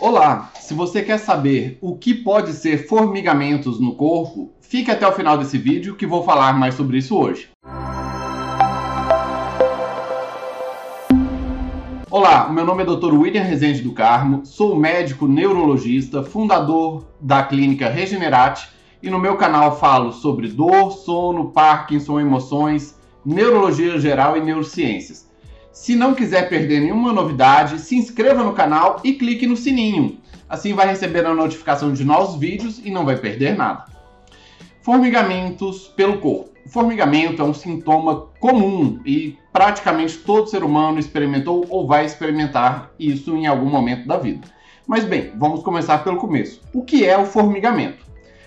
[0.00, 0.52] Olá!
[0.60, 5.36] Se você quer saber o que pode ser formigamentos no corpo, fique até o final
[5.36, 7.48] desse vídeo que vou falar mais sobre isso hoje.
[12.08, 13.12] Olá, meu nome é Dr.
[13.12, 18.68] William Rezende do Carmo, sou médico neurologista, fundador da clínica Regenerate
[19.02, 22.96] e no meu canal falo sobre dor, sono, Parkinson, emoções,
[23.26, 25.27] neurologia geral e neurociências.
[25.80, 30.18] Se não quiser perder nenhuma novidade, se inscreva no canal e clique no sininho.
[30.48, 33.84] Assim vai receber a notificação de novos vídeos e não vai perder nada.
[34.82, 36.50] Formigamentos pelo corpo.
[36.66, 42.90] O formigamento é um sintoma comum e praticamente todo ser humano experimentou ou vai experimentar
[42.98, 44.48] isso em algum momento da vida.
[44.84, 46.60] Mas bem, vamos começar pelo começo.
[46.74, 48.04] O que é o formigamento?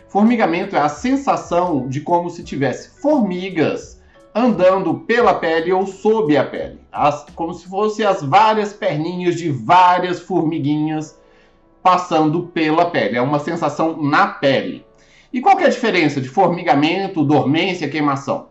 [0.10, 4.01] Formigamento é a sensação de como se tivesse formigas
[4.34, 9.50] andando pela pele ou sob a pele, as, como se fossem as várias perninhas de
[9.50, 11.20] várias formiguinhas
[11.84, 13.18] passando pela pele.
[13.18, 14.86] É uma sensação na pele.
[15.34, 18.48] E qual é a diferença de formigamento, dormência, queimação?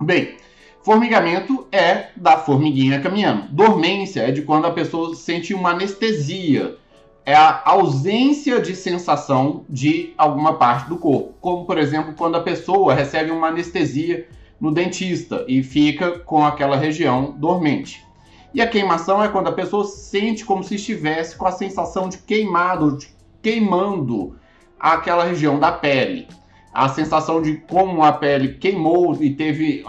[0.00, 0.36] Bem,
[0.82, 3.48] formigamento é da formiguinha caminhando.
[3.50, 6.76] Dormência é de quando a pessoa sente uma anestesia.
[7.24, 11.34] É a ausência de sensação de alguma parte do corpo.
[11.40, 14.26] Como, por exemplo, quando a pessoa recebe uma anestesia
[14.60, 18.04] no dentista e fica com aquela região dormente.
[18.52, 22.18] E a queimação é quando a pessoa sente como se estivesse com a sensação de
[22.18, 23.08] queimado, de
[23.42, 24.36] queimando
[24.78, 26.26] aquela região da pele.
[26.72, 29.84] A sensação de como a pele queimou e teve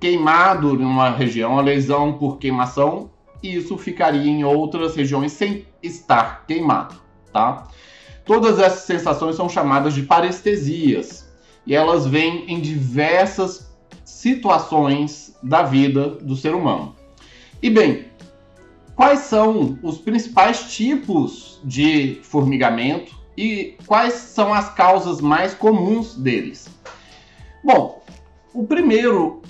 [0.00, 3.10] queimado em uma região, a lesão por queimação,
[3.42, 6.96] isso ficaria em outras regiões sem estar queimado,
[7.32, 7.68] tá?
[8.24, 11.32] Todas essas sensações são chamadas de parestesias
[11.66, 13.67] e elas vêm em diversas
[14.08, 16.96] situações da vida do ser humano.
[17.62, 18.06] E bem,
[18.96, 26.68] quais são os principais tipos de formigamento e quais são as causas mais comuns deles?
[27.62, 28.02] Bom,
[28.54, 29.42] o primeiro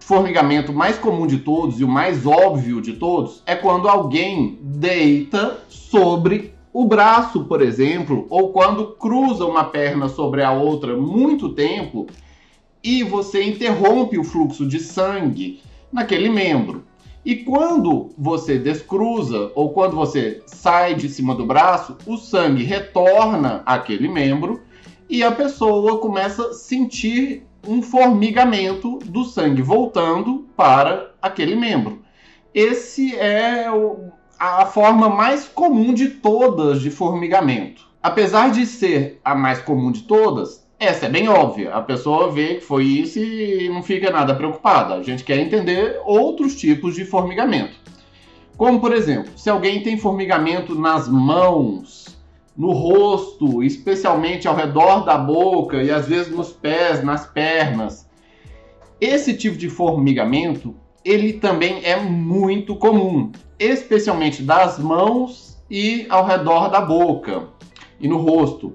[0.00, 5.62] formigamento mais comum de todos e o mais óbvio de todos é quando alguém deita
[5.68, 12.06] sobre o braço, por exemplo, ou quando cruza uma perna sobre a outra muito tempo
[12.82, 16.84] e você interrompe o fluxo de sangue naquele membro.
[17.24, 23.62] E quando você descruza ou quando você sai de cima do braço, o sangue retorna
[23.66, 24.62] àquele membro
[25.08, 32.02] e a pessoa começa a sentir um formigamento do sangue voltando para aquele membro.
[32.54, 33.66] Esse é
[34.38, 37.86] a forma mais comum de todas de formigamento.
[38.02, 41.74] Apesar de ser a mais comum de todas, essa é bem óbvia.
[41.74, 44.94] A pessoa vê que foi isso e não fica nada preocupada.
[44.94, 47.74] A gente quer entender outros tipos de formigamento.
[48.56, 52.18] Como, por exemplo, se alguém tem formigamento nas mãos,
[52.56, 58.08] no rosto, especialmente ao redor da boca e às vezes nos pés, nas pernas.
[58.98, 60.74] Esse tipo de formigamento,
[61.04, 67.48] ele também é muito comum, especialmente das mãos e ao redor da boca
[68.00, 68.72] e no rosto.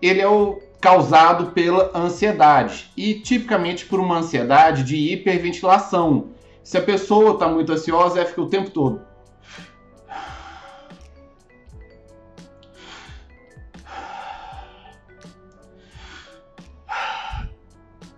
[0.00, 6.32] Ele é o causado pela ansiedade e tipicamente por uma ansiedade de hiperventilação.
[6.62, 9.00] Se a pessoa está muito ansiosa, ela fica o tempo todo.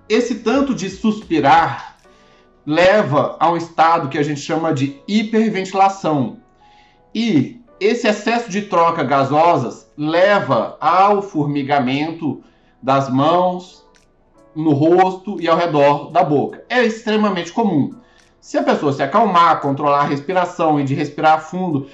[0.09, 1.98] Esse tanto de suspirar
[2.66, 6.41] leva a um estado que a gente chama de hiperventilação.
[7.15, 12.43] E esse excesso de troca gasosas leva ao formigamento
[12.86, 13.84] das mãos,
[14.54, 16.64] no rosto e ao redor da boca.
[16.69, 17.92] É extremamente comum.
[18.41, 21.88] Se a pessoa se acalmar, controlar a respiração e de respirar fundo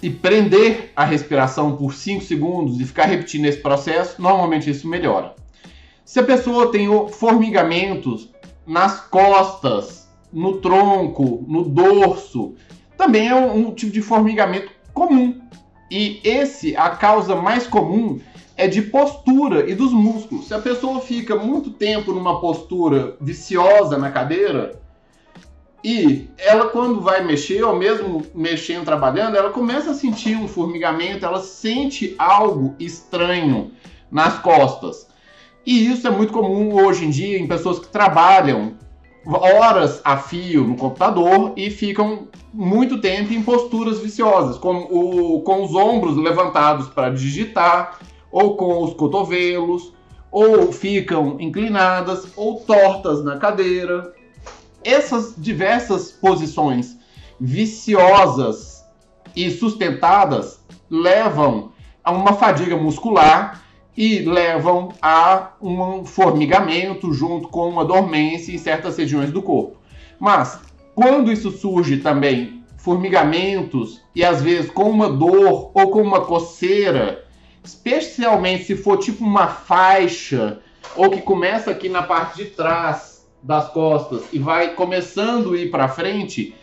[0.00, 5.34] e prender a respiração por 5 segundos e ficar repetindo esse processo, normalmente isso melhora.
[6.04, 8.32] Se a pessoa tem formigamentos
[8.64, 12.54] nas costas, no tronco, no dorso,
[12.96, 15.40] também é um, um tipo de formigamento comum.
[15.90, 18.20] E esse, a causa mais comum
[18.62, 20.46] é de postura e dos músculos.
[20.46, 24.80] Se a pessoa fica muito tempo numa postura viciosa na cadeira
[25.82, 31.26] e ela quando vai mexer ou mesmo mexendo trabalhando, ela começa a sentir um formigamento,
[31.26, 33.72] ela sente algo estranho
[34.08, 35.08] nas costas.
[35.66, 38.74] E isso é muito comum hoje em dia em pessoas que trabalham
[39.26, 45.64] horas a fio no computador e ficam muito tempo em posturas viciosas, com, o, com
[45.64, 47.98] os ombros levantados para digitar,
[48.32, 49.92] ou com os cotovelos,
[50.30, 54.14] ou ficam inclinadas ou tortas na cadeira.
[54.82, 56.96] Essas diversas posições
[57.38, 58.84] viciosas
[59.36, 63.62] e sustentadas levam a uma fadiga muscular
[63.96, 69.76] e levam a um formigamento junto com uma dormência em certas regiões do corpo.
[70.18, 70.60] Mas
[70.94, 77.21] quando isso surge também formigamentos e às vezes com uma dor ou com uma coceira,
[77.64, 80.60] especialmente se for tipo uma faixa
[80.96, 85.70] ou que começa aqui na parte de trás das costas e vai começando a ir
[85.70, 86.54] para frente,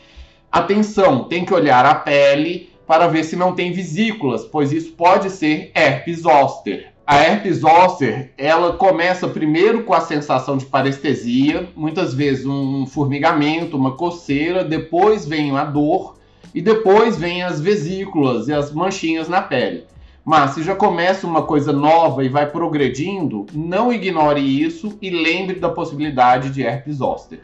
[0.52, 5.30] atenção, tem que olhar a pele para ver se não tem vesículas, pois isso pode
[5.30, 6.92] ser herpes zoster.
[7.06, 13.78] A herpes zoster, ela começa primeiro com a sensação de parestesia, muitas vezes um formigamento,
[13.78, 16.18] uma coceira, depois vem a dor
[16.54, 19.86] e depois vem as vesículas e as manchinhas na pele.
[20.30, 25.60] Mas se já começa uma coisa nova e vai progredindo, não ignore isso e lembre
[25.60, 27.40] da possibilidade de herpes zoster.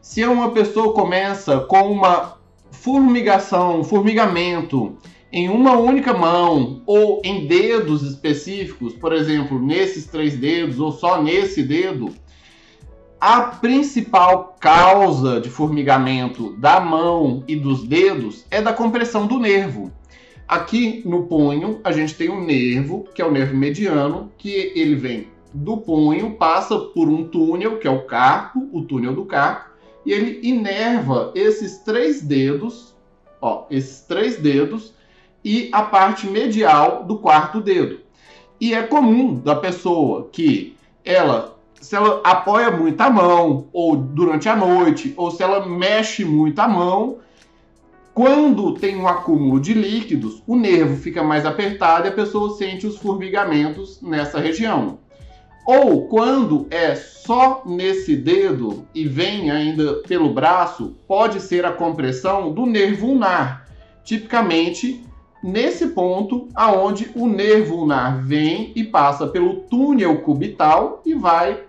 [0.00, 2.38] Se uma pessoa começa com uma
[2.70, 4.96] formigação, formigamento
[5.32, 11.20] em uma única mão ou em dedos específicos, por exemplo, nesses três dedos ou só
[11.20, 12.14] nesse dedo,
[13.20, 19.90] a principal causa de formigamento da mão e dos dedos é da compressão do nervo.
[20.48, 24.94] Aqui no punho, a gente tem um nervo, que é o nervo mediano, que ele
[24.94, 29.68] vem do punho, passa por um túnel, que é o carpo, o túnel do carpo,
[30.06, 32.94] e ele inerva esses três dedos,
[33.42, 34.94] ó, esses três dedos
[35.44, 38.00] e a parte medial do quarto dedo.
[38.58, 40.74] E é comum da pessoa que
[41.04, 46.24] ela, se ela apoia muito a mão, ou durante a noite, ou se ela mexe
[46.24, 47.18] muito a mão,
[48.18, 52.84] quando tem um acúmulo de líquidos, o nervo fica mais apertado e a pessoa sente
[52.84, 54.98] os formigamentos nessa região.
[55.64, 62.52] Ou quando é só nesse dedo e vem ainda pelo braço, pode ser a compressão
[62.52, 63.68] do nervo ulnar,
[64.02, 65.00] tipicamente
[65.40, 71.67] nesse ponto aonde o nervo ulnar vem e passa pelo túnel cubital e vai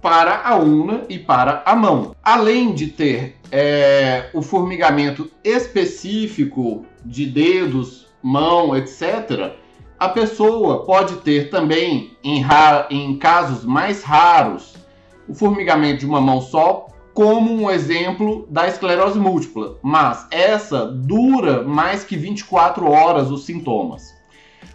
[0.00, 2.14] para a una e para a mão.
[2.22, 9.52] Além de ter é, o formigamento específico de dedos, mão, etc.,
[9.98, 12.44] a pessoa pode ter também, em,
[12.90, 14.76] em casos mais raros,
[15.28, 21.64] o formigamento de uma mão só, como um exemplo da esclerose múltipla, mas essa dura
[21.64, 24.14] mais que 24 horas os sintomas.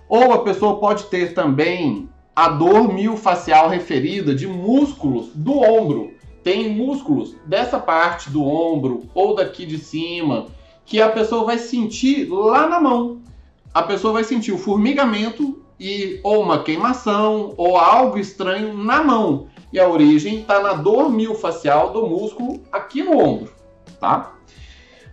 [0.09, 6.13] Ou a pessoa pode ter também a dor miofascial referida de músculos do ombro.
[6.43, 10.47] Tem músculos dessa parte do ombro ou daqui de cima
[10.85, 13.21] que a pessoa vai sentir lá na mão.
[13.73, 19.47] A pessoa vai sentir o formigamento e ou uma queimação ou algo estranho na mão
[19.73, 23.51] e a origem está na dor miofascial do músculo aqui no ombro,
[23.99, 24.35] tá?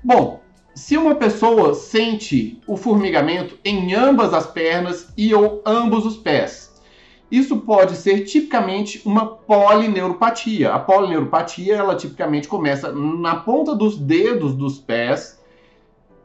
[0.04, 0.40] Bom,
[0.74, 6.69] se uma pessoa sente o formigamento em ambas as pernas e ou ambos os pés,
[7.30, 10.72] isso pode ser tipicamente uma polineuropatia.
[10.72, 15.40] A polineuropatia, ela tipicamente começa na ponta dos dedos dos pés,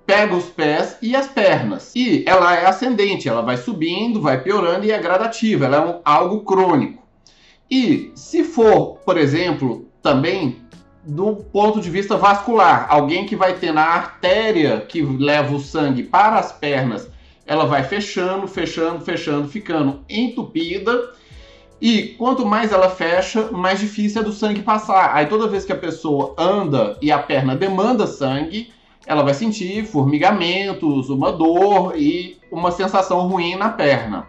[0.06, 1.92] pega os pés e as pernas.
[1.96, 6.02] E ela é ascendente, ela vai subindo, vai piorando e é gradativa, ela é um,
[6.04, 7.04] algo crônico.
[7.69, 10.66] E se for, por exemplo, também
[11.04, 16.01] do ponto de vista vascular, alguém que vai ter na artéria que leva o sangue
[16.01, 17.08] para as pernas,
[17.45, 21.13] ela vai fechando, fechando, fechando, ficando entupida.
[21.79, 25.13] E quanto mais ela fecha, mais difícil é do sangue passar.
[25.13, 28.72] Aí toda vez que a pessoa anda e a perna demanda sangue,
[29.05, 34.27] ela vai sentir formigamentos, uma dor e uma sensação ruim na perna.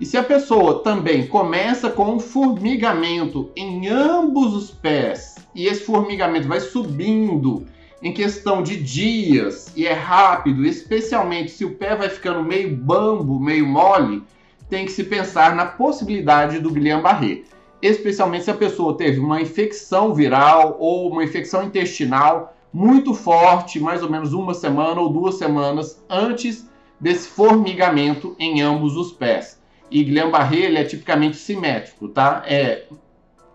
[0.00, 5.84] E se a pessoa também começa com um formigamento em ambos os pés e esse
[5.84, 7.64] formigamento vai subindo
[8.02, 13.38] em questão de dias e é rápido, especialmente se o pé vai ficando meio bambo,
[13.38, 14.22] meio mole,
[14.68, 17.42] tem que se pensar na possibilidade do Guillain-Barré,
[17.80, 24.02] especialmente se a pessoa teve uma infecção viral ou uma infecção intestinal muito forte, mais
[24.02, 26.68] ou menos uma semana ou duas semanas antes
[26.98, 29.60] desse formigamento em ambos os pés.
[29.90, 32.42] E Guillain-Barré ele é tipicamente simétrico, tá?
[32.46, 32.86] É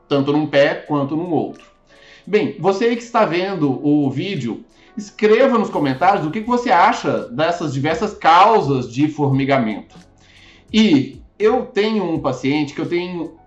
[0.07, 1.76] tanto num pé quanto no outro.
[2.29, 4.65] Bem, você aí que está vendo o vídeo,
[4.97, 9.95] escreva nos comentários o que você acha dessas diversas causas de formigamento.
[10.73, 13.37] E eu tenho um paciente que eu tenho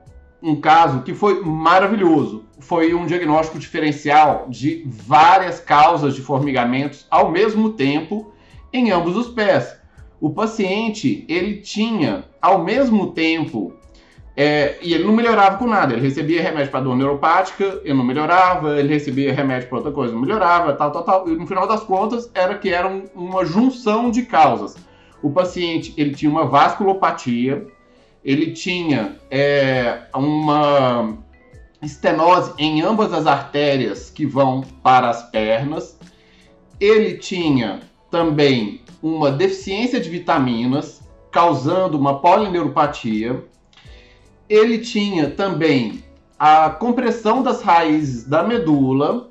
[0.43, 2.47] um caso que foi maravilhoso.
[2.59, 8.33] Foi um diagnóstico diferencial de várias causas de formigamentos ao mesmo tempo
[8.73, 9.79] em ambos os pés
[10.21, 13.73] o paciente ele tinha ao mesmo tempo
[14.37, 15.93] É, e ele não melhorava com nada.
[15.93, 18.79] Ele recebia remédio para dor neuropática, ele não melhorava.
[18.79, 21.29] Ele recebia remédio para outra coisa, não melhorava, tal, tal, tal.
[21.29, 24.77] E no final das contas, era que era um, uma junção de causas.
[25.23, 27.67] O paciente ele tinha uma vasculopatia,
[28.25, 31.19] ele tinha é, uma
[31.83, 35.99] estenose em ambas as artérias que vão para as pernas.
[36.79, 43.45] Ele tinha também uma deficiência de vitaminas, causando uma polineuropatia.
[44.51, 46.05] Ele tinha também
[46.37, 49.31] a compressão das raízes da medula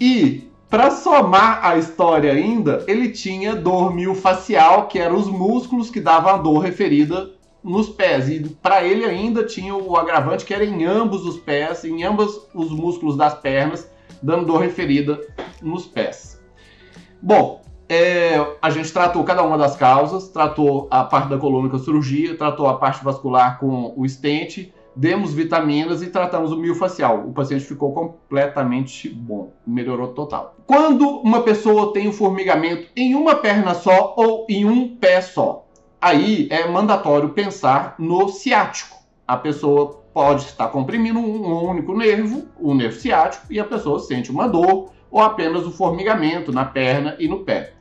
[0.00, 6.00] e para somar a história ainda, ele tinha dor miofascial, que eram os músculos que
[6.00, 7.32] davam a dor referida
[7.62, 8.28] nos pés.
[8.28, 12.40] E para ele ainda tinha o agravante que era em ambos os pés, em ambos
[12.54, 13.90] os músculos das pernas,
[14.22, 15.20] dando dor referida
[15.60, 16.40] nos pés.
[17.20, 17.59] Bom,
[17.90, 22.36] é, a gente tratou cada uma das causas, tratou a parte da coluna com cirurgia,
[22.36, 27.26] tratou a parte vascular com o estente, demos vitaminas e tratamos o miofacial.
[27.26, 30.54] O paciente ficou completamente bom, melhorou total.
[30.68, 35.66] Quando uma pessoa tem o formigamento em uma perna só ou em um pé só,
[36.00, 38.98] aí é mandatório pensar no ciático.
[39.26, 44.30] A pessoa pode estar comprimindo um único nervo, o nervo ciático, e a pessoa sente
[44.30, 47.79] uma dor ou apenas o formigamento na perna e no pé.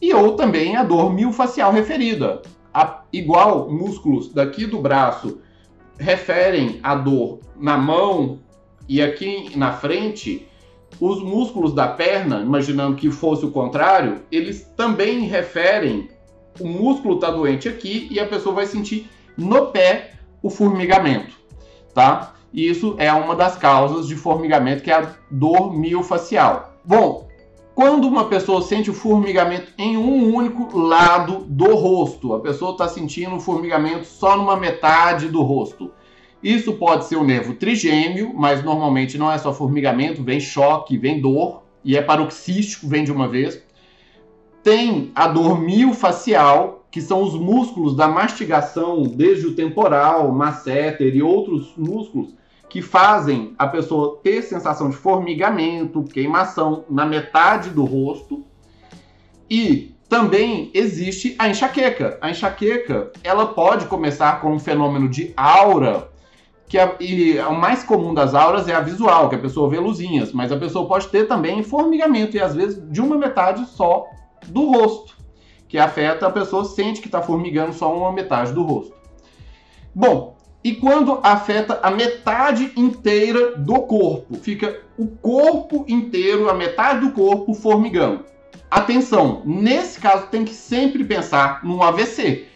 [0.00, 2.42] E ou também a dor miofascial referida.
[2.72, 5.40] A, igual músculos daqui do braço
[5.98, 8.38] referem a dor na mão
[8.88, 10.46] e aqui na frente,
[11.00, 16.08] os músculos da perna, imaginando que fosse o contrário, eles também referem
[16.60, 20.12] o músculo está doente aqui e a pessoa vai sentir no pé
[20.42, 21.34] o formigamento,
[21.92, 22.34] tá?
[22.52, 26.74] E isso é uma das causas de formigamento, que é a dor miofacial.
[26.84, 27.28] Bom,
[27.76, 32.88] quando uma pessoa sente o formigamento em um único lado do rosto, a pessoa está
[32.88, 35.92] sentindo o formigamento só numa metade do rosto.
[36.42, 41.20] Isso pode ser o nervo trigêmeo, mas normalmente não é só formigamento, vem choque, vem
[41.20, 43.62] dor, e é paroxístico, vem de uma vez.
[44.62, 51.22] Tem a dor miofacial, que são os músculos da mastigação, desde o temporal, masséter e
[51.22, 52.34] outros músculos,
[52.68, 58.44] que fazem a pessoa ter sensação de formigamento, queimação na metade do rosto.
[59.48, 62.18] E também existe a enxaqueca.
[62.20, 66.10] A enxaqueca, ela pode começar com um fenômeno de aura,
[66.68, 69.78] que a, e o mais comum das auras é a visual, que a pessoa vê
[69.78, 74.06] luzinhas, mas a pessoa pode ter também formigamento e às vezes de uma metade só
[74.48, 75.16] do rosto,
[75.68, 78.94] que afeta a pessoa sente que está formigando só uma metade do rosto.
[79.94, 80.35] Bom,
[80.66, 87.12] e quando afeta a metade inteira do corpo, fica o corpo inteiro, a metade do
[87.12, 88.24] corpo formigando.
[88.68, 92.46] Atenção, nesse caso tem que sempre pensar num AVC.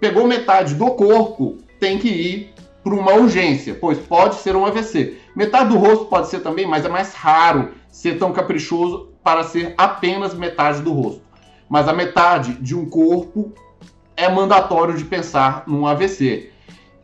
[0.00, 5.18] Pegou metade do corpo, tem que ir para uma urgência, pois pode ser um AVC.
[5.36, 9.74] Metade do rosto pode ser também, mas é mais raro ser tão caprichoso para ser
[9.76, 11.30] apenas metade do rosto
[11.68, 13.52] mas a metade de um corpo
[14.16, 16.50] é mandatório de pensar num AVC.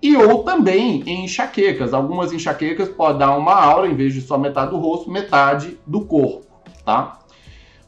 [0.02, 1.92] E ou também em enxaquecas.
[1.92, 6.02] Algumas enxaquecas podem dar uma aura, em vez de só metade do rosto, metade do
[6.02, 6.46] corpo,
[6.84, 7.20] tá?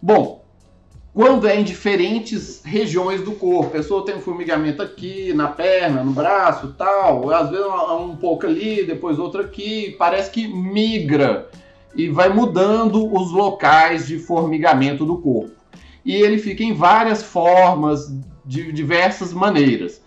[0.00, 0.44] Bom,
[1.12, 6.02] quando é em diferentes regiões do corpo, a pessoa tem um formigamento aqui, na perna,
[6.02, 11.48] no braço, tal, às vezes um pouco ali, depois outro aqui, parece que migra
[11.94, 15.58] e vai mudando os locais de formigamento do corpo
[16.08, 18.10] e ele fica em várias formas,
[18.42, 20.00] de diversas maneiras.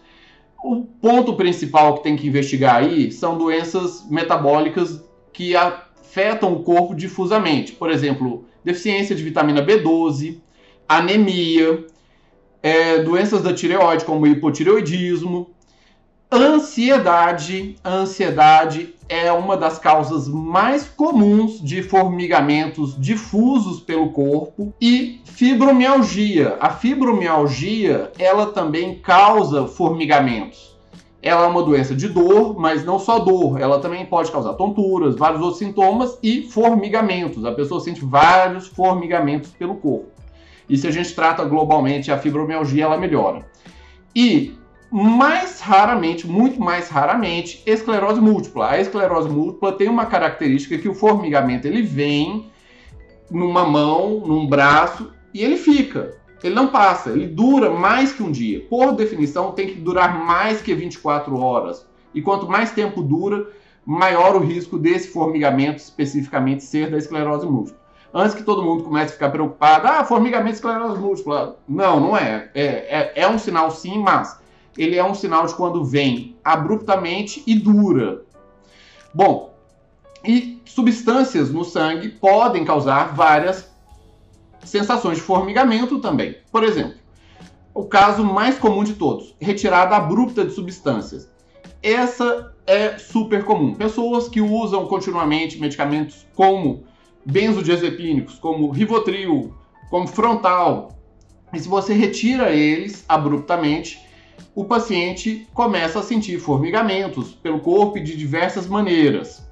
[0.64, 5.04] O ponto principal que tem que investigar aí são doenças metabólicas
[5.34, 7.72] que afetam o corpo difusamente.
[7.72, 10.40] Por exemplo, deficiência de vitamina B12,
[10.88, 11.86] anemia,
[12.62, 15.50] é, doenças da tireoide, como hipotireoidismo,
[16.34, 17.76] Ansiedade.
[17.84, 26.56] Ansiedade é uma das causas mais comuns de formigamentos difusos pelo corpo e fibromialgia.
[26.62, 30.80] A fibromialgia, ela também causa formigamentos.
[31.22, 35.18] Ela é uma doença de dor, mas não só dor, ela também pode causar tonturas,
[35.18, 37.44] vários outros sintomas e formigamentos.
[37.44, 40.08] A pessoa sente vários formigamentos pelo corpo.
[40.70, 43.46] E se a gente trata globalmente a fibromialgia, ela melhora.
[44.16, 44.56] E
[44.92, 48.72] mais raramente, muito mais raramente, esclerose múltipla.
[48.72, 52.52] A esclerose múltipla tem uma característica que o formigamento ele vem
[53.30, 56.20] numa mão, num braço e ele fica.
[56.44, 58.66] Ele não passa, ele dura mais que um dia.
[58.70, 61.88] Por definição, tem que durar mais que 24 horas.
[62.14, 63.48] E quanto mais tempo dura,
[63.86, 67.80] maior o risco desse formigamento especificamente ser da esclerose múltipla.
[68.14, 71.58] Antes que todo mundo comece a ficar preocupado, ah, formigamento esclerose múltipla.
[71.66, 72.50] Não, não é.
[72.54, 74.41] É, é, é um sinal sim, mas
[74.78, 78.24] ele é um sinal de quando vem abruptamente e dura.
[79.14, 79.54] Bom,
[80.24, 83.70] e substâncias no sangue podem causar várias
[84.64, 86.38] sensações de formigamento também.
[86.52, 86.96] Por exemplo,
[87.74, 91.30] o caso mais comum de todos, retirada abrupta de substâncias.
[91.82, 93.74] Essa é super comum.
[93.74, 96.84] Pessoas que usam continuamente medicamentos como
[97.26, 99.54] benzodiazepínicos, como Rivotril,
[99.90, 100.96] como Frontal,
[101.54, 104.00] e se você retira eles abruptamente,
[104.54, 109.50] o paciente começa a sentir formigamentos pelo corpo de diversas maneiras.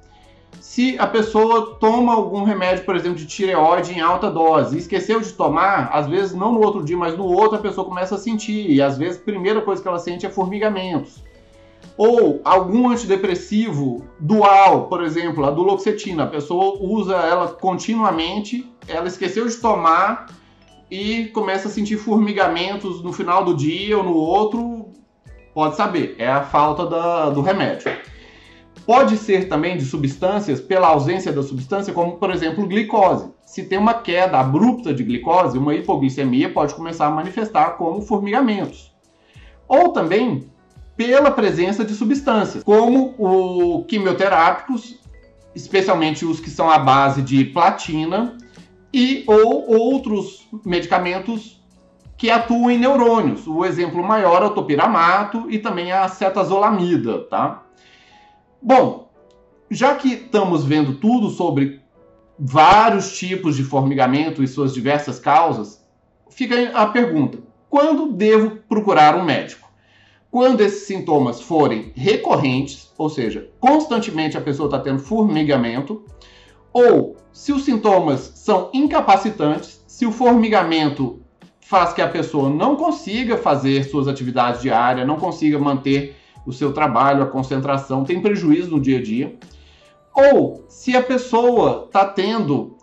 [0.60, 5.20] Se a pessoa toma algum remédio, por exemplo, de tireoide em alta dose e esqueceu
[5.20, 8.18] de tomar, às vezes não no outro dia, mas no outro a pessoa começa a
[8.18, 11.22] sentir, e às vezes a primeira coisa que ela sente é formigamentos.
[11.96, 19.46] Ou algum antidepressivo dual, por exemplo, a duloxetina, a pessoa usa ela continuamente, ela esqueceu
[19.46, 20.26] de tomar
[20.90, 24.79] e começa a sentir formigamentos no final do dia ou no outro,
[25.60, 27.92] pode saber, é a falta da, do remédio.
[28.86, 33.30] Pode ser também de substâncias pela ausência da substância, como por exemplo glicose.
[33.44, 38.90] Se tem uma queda abrupta de glicose, uma hipoglicemia pode começar a manifestar como formigamentos.
[39.68, 40.50] Ou também
[40.96, 44.98] pela presença de substâncias, como o quimioterápicos,
[45.54, 48.38] especialmente os que são à base de platina,
[48.94, 51.59] e ou outros medicamentos
[52.20, 53.46] que atuam em neurônios.
[53.46, 57.62] O exemplo maior é o topiramato e também a cetazolamida, tá?
[58.60, 59.10] Bom,
[59.70, 61.80] já que estamos vendo tudo sobre
[62.38, 65.82] vários tipos de formigamento e suas diversas causas,
[66.28, 67.38] fica a pergunta:
[67.70, 69.70] quando devo procurar um médico?
[70.30, 76.04] Quando esses sintomas forem recorrentes, ou seja, constantemente a pessoa está tendo formigamento,
[76.70, 81.20] ou se os sintomas são incapacitantes, se o formigamento
[81.70, 86.72] faz que a pessoa não consiga fazer suas atividades diárias, não consiga manter o seu
[86.72, 89.38] trabalho, a concentração, tem prejuízo no dia a dia.
[90.12, 92.76] Ou se a pessoa está tendo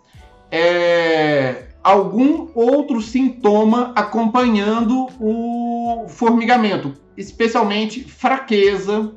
[0.50, 9.12] é, algum outro sintoma acompanhando o formigamento, especialmente fraqueza,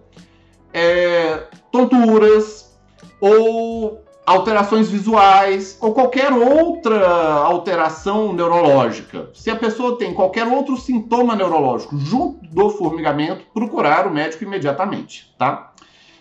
[0.73, 2.77] é, tonturas
[3.21, 9.29] ou alterações visuais ou qualquer outra alteração neurológica.
[9.33, 15.33] Se a pessoa tem qualquer outro sintoma neurológico junto do formigamento, procurar o médico imediatamente,
[15.37, 15.73] tá?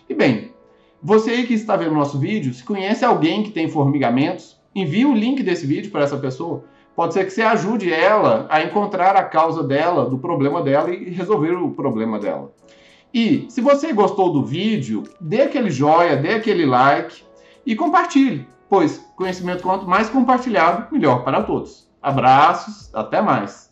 [0.09, 0.51] E bem,
[1.01, 5.13] você aí que está vendo nosso vídeo, se conhece alguém que tem formigamentos, envie o
[5.13, 6.63] link desse vídeo para essa pessoa.
[6.93, 11.09] Pode ser que você ajude ela a encontrar a causa dela, do problema dela e
[11.09, 12.51] resolver o problema dela.
[13.13, 17.23] E se você gostou do vídeo, dê aquele joia, dê aquele like,
[17.65, 21.89] e compartilhe, pois conhecimento quanto mais compartilhado, melhor para todos.
[22.01, 23.70] Abraços, até mais.